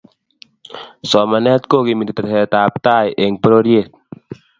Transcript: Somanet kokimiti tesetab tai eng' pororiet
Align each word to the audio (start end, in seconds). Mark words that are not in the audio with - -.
Somanet 1.09 1.63
kokimiti 1.71 2.13
tesetab 2.17 2.73
tai 2.85 3.07
eng' 3.23 3.39
pororiet 3.41 3.89